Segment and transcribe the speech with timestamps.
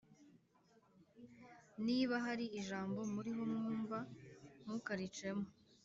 [1.85, 3.97] Niba hari ijambo muriho mwumva,
[4.63, 5.45] ntukaricemo,